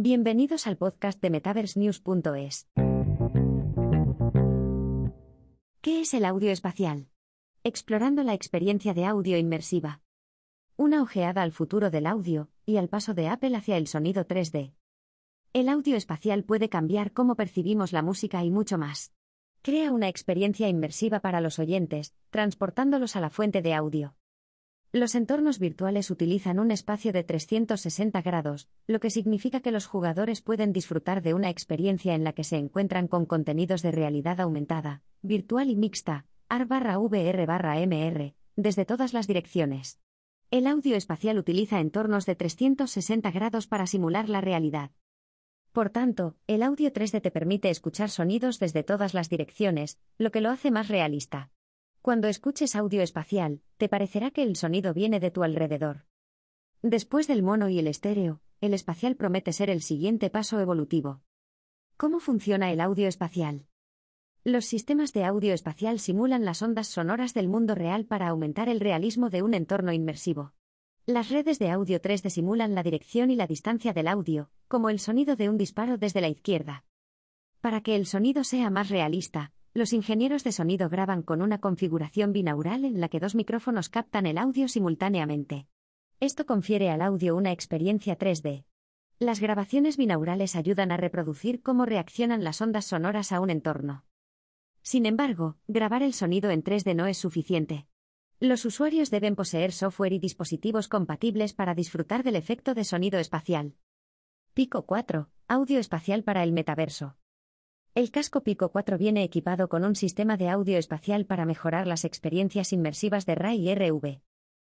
[0.00, 2.68] Bienvenidos al podcast de MetaverseNews.es.
[5.80, 7.08] ¿Qué es el audio espacial?
[7.64, 10.00] Explorando la experiencia de audio inmersiva.
[10.76, 14.72] Una ojeada al futuro del audio y al paso de Apple hacia el sonido 3D.
[15.52, 19.12] El audio espacial puede cambiar cómo percibimos la música y mucho más.
[19.62, 24.14] Crea una experiencia inmersiva para los oyentes, transportándolos a la fuente de audio.
[24.90, 30.40] Los entornos virtuales utilizan un espacio de 360 grados, lo que significa que los jugadores
[30.40, 35.02] pueden disfrutar de una experiencia en la que se encuentran con contenidos de realidad aumentada,
[35.20, 40.00] virtual y mixta, AR/VR/MR, desde todas las direcciones.
[40.50, 44.92] El audio espacial utiliza entornos de 360 grados para simular la realidad.
[45.72, 50.40] Por tanto, el audio 3D te permite escuchar sonidos desde todas las direcciones, lo que
[50.40, 51.50] lo hace más realista.
[52.08, 56.06] Cuando escuches audio espacial, te parecerá que el sonido viene de tu alrededor.
[56.80, 61.20] Después del mono y el estéreo, el espacial promete ser el siguiente paso evolutivo.
[61.98, 63.66] ¿Cómo funciona el audio espacial?
[64.42, 68.80] Los sistemas de audio espacial simulan las ondas sonoras del mundo real para aumentar el
[68.80, 70.54] realismo de un entorno inmersivo.
[71.04, 74.98] Las redes de audio 3D simulan la dirección y la distancia del audio, como el
[74.98, 76.86] sonido de un disparo desde la izquierda.
[77.60, 82.32] Para que el sonido sea más realista, los ingenieros de sonido graban con una configuración
[82.32, 85.68] binaural en la que dos micrófonos captan el audio simultáneamente.
[86.20, 88.64] Esto confiere al audio una experiencia 3D.
[89.20, 94.04] Las grabaciones binaurales ayudan a reproducir cómo reaccionan las ondas sonoras a un entorno.
[94.82, 97.86] Sin embargo, grabar el sonido en 3D no es suficiente.
[98.40, 103.74] Los usuarios deben poseer software y dispositivos compatibles para disfrutar del efecto de sonido espacial.
[104.54, 105.30] Pico 4.
[105.46, 107.16] Audio espacial para el metaverso.
[107.98, 112.04] El casco Pico 4 viene equipado con un sistema de audio espacial para mejorar las
[112.04, 114.20] experiencias inmersivas de RAI y RV.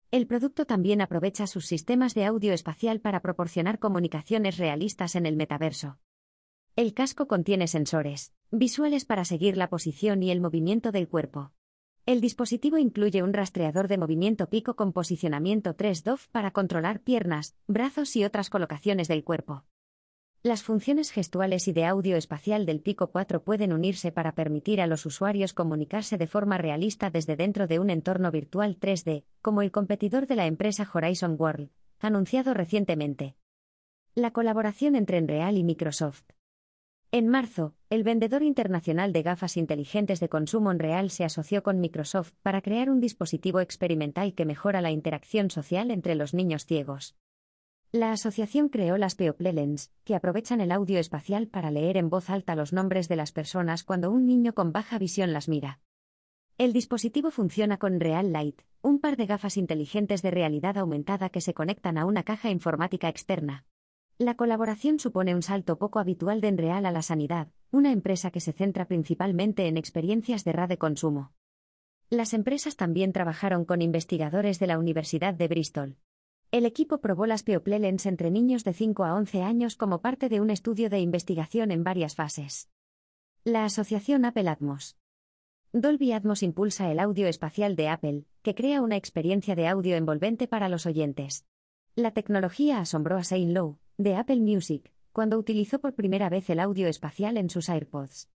[0.09, 5.35] El producto también aprovecha sus sistemas de audio espacial para proporcionar comunicaciones realistas en el
[5.35, 5.97] metaverso.
[6.77, 11.51] El casco contiene sensores visuales para seguir la posición y el movimiento del cuerpo.
[12.05, 18.15] El dispositivo incluye un rastreador de movimiento pico con posicionamiento 3DOF para controlar piernas, brazos
[18.15, 19.65] y otras colocaciones del cuerpo.
[20.45, 24.85] Las funciones gestuales y de audio espacial del Pico 4 pueden unirse para permitir a
[24.85, 29.71] los usuarios comunicarse de forma realista desde dentro de un entorno virtual 3D, como el
[29.71, 33.35] competidor de la empresa Horizon World, anunciado recientemente.
[34.13, 36.25] La colaboración entre Enreal y Microsoft.
[37.09, 42.33] En marzo, el vendedor internacional de gafas inteligentes de consumo Enreal se asoció con Microsoft
[42.43, 47.15] para crear un dispositivo experimental que mejora la interacción social entre los niños ciegos.
[47.95, 52.53] La asociación creó las Peoplelens, que aprovechan el audio espacial para leer en voz alta
[52.53, 55.79] los nombres de las personas cuando un niño con baja visión las mira.
[56.57, 61.39] El dispositivo funciona con Real Light, un par de gafas inteligentes de realidad aumentada que
[61.39, 63.65] se conectan a una caja informática externa.
[64.17, 68.41] La colaboración supone un salto poco habitual de Enreal a la sanidad, una empresa que
[68.41, 71.31] se centra principalmente en experiencias de red de consumo.
[72.09, 75.95] Las empresas también trabajaron con investigadores de la Universidad de Bristol.
[76.55, 80.39] El equipo probó las Peoplelens entre niños de 5 a 11 años como parte de
[80.39, 82.69] un estudio de investigación en varias fases.
[83.43, 84.95] La asociación Apple Atmos.
[85.73, 90.47] Dolby Atmos impulsa el audio espacial de Apple, que crea una experiencia de audio envolvente
[90.47, 91.45] para los oyentes.
[91.93, 96.61] La tecnología asombró a Shane Lowe, de Apple Music, cuando utilizó por primera vez el
[96.61, 98.29] audio espacial en sus AirPods.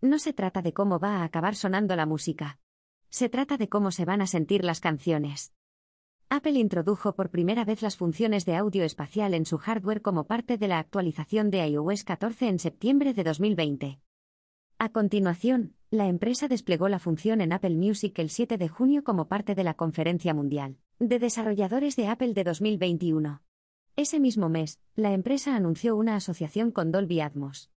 [0.00, 2.60] No se trata de cómo va a acabar sonando la música.
[3.08, 5.52] Se trata de cómo se van a sentir las canciones.
[6.32, 10.58] Apple introdujo por primera vez las funciones de audio espacial en su hardware como parte
[10.58, 14.00] de la actualización de iOS 14 en septiembre de 2020.
[14.78, 19.26] A continuación, la empresa desplegó la función en Apple Music el 7 de junio como
[19.26, 23.42] parte de la Conferencia Mundial de Desarrolladores de Apple de 2021.
[23.96, 27.72] Ese mismo mes, la empresa anunció una asociación con Dolby Atmos.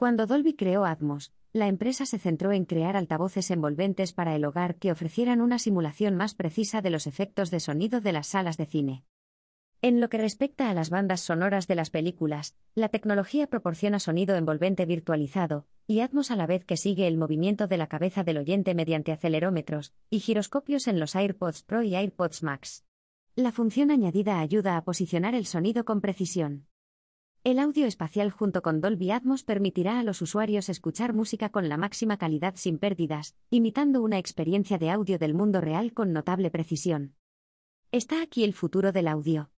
[0.00, 4.76] Cuando Dolby creó Atmos, la empresa se centró en crear altavoces envolventes para el hogar
[4.76, 8.64] que ofrecieran una simulación más precisa de los efectos de sonido de las salas de
[8.64, 9.04] cine.
[9.82, 14.36] En lo que respecta a las bandas sonoras de las películas, la tecnología proporciona sonido
[14.36, 18.38] envolvente virtualizado, y Atmos a la vez que sigue el movimiento de la cabeza del
[18.38, 22.86] oyente mediante acelerómetros y giroscopios en los AirPods Pro y AirPods Max.
[23.36, 26.69] La función añadida ayuda a posicionar el sonido con precisión.
[27.42, 31.78] El audio espacial junto con Dolby Atmos permitirá a los usuarios escuchar música con la
[31.78, 37.14] máxima calidad sin pérdidas, imitando una experiencia de audio del mundo real con notable precisión.
[37.92, 39.50] Está aquí el futuro del audio.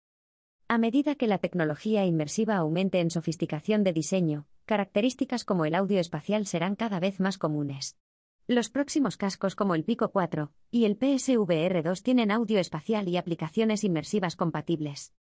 [0.68, 6.00] A medida que la tecnología inmersiva aumente en sofisticación de diseño, características como el audio
[6.00, 7.96] espacial serán cada vez más comunes.
[8.46, 13.16] Los próximos cascos como el Pico 4 y el PSVR 2 tienen audio espacial y
[13.16, 15.14] aplicaciones inmersivas compatibles.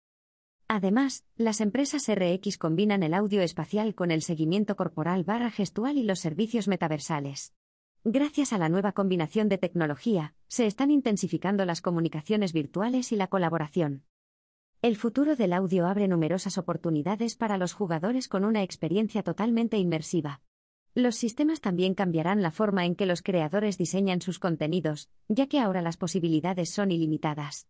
[0.71, 6.03] Además, las empresas RX combinan el audio espacial con el seguimiento corporal barra gestual y
[6.03, 7.55] los servicios metaversales.
[8.03, 13.25] Gracias a la nueva combinación de tecnología, se están intensificando las comunicaciones virtuales y la
[13.25, 14.03] colaboración.
[14.83, 20.41] El futuro del audio abre numerosas oportunidades para los jugadores con una experiencia totalmente inmersiva.
[20.93, 25.59] Los sistemas también cambiarán la forma en que los creadores diseñan sus contenidos, ya que
[25.59, 27.67] ahora las posibilidades son ilimitadas.